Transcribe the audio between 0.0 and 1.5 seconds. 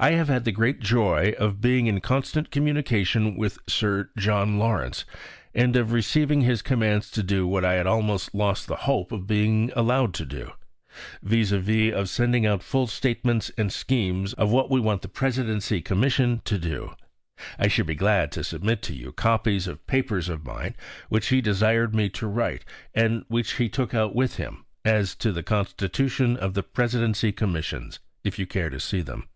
I have had the great joy